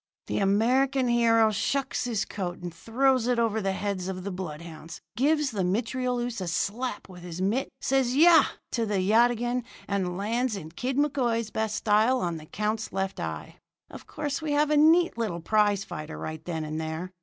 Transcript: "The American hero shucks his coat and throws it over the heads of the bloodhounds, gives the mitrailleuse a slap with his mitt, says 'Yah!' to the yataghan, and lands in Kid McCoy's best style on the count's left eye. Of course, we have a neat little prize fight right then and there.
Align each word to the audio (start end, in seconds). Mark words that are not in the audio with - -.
"The 0.25 0.39
American 0.39 1.07
hero 1.07 1.51
shucks 1.51 2.05
his 2.05 2.25
coat 2.25 2.57
and 2.57 2.73
throws 2.73 3.27
it 3.27 3.37
over 3.37 3.61
the 3.61 3.73
heads 3.73 4.07
of 4.07 4.23
the 4.23 4.31
bloodhounds, 4.31 4.99
gives 5.15 5.51
the 5.51 5.63
mitrailleuse 5.63 6.41
a 6.41 6.47
slap 6.47 7.07
with 7.07 7.21
his 7.21 7.39
mitt, 7.39 7.69
says 7.79 8.15
'Yah!' 8.15 8.45
to 8.71 8.87
the 8.87 8.97
yataghan, 8.99 9.63
and 9.87 10.17
lands 10.17 10.55
in 10.55 10.71
Kid 10.71 10.97
McCoy's 10.97 11.51
best 11.51 11.75
style 11.75 12.19
on 12.19 12.37
the 12.37 12.47
count's 12.47 12.91
left 12.91 13.19
eye. 13.19 13.57
Of 13.91 14.07
course, 14.07 14.41
we 14.41 14.53
have 14.53 14.71
a 14.71 14.75
neat 14.77 15.19
little 15.19 15.39
prize 15.39 15.83
fight 15.85 16.09
right 16.09 16.43
then 16.45 16.63
and 16.63 16.81
there. 16.81 17.11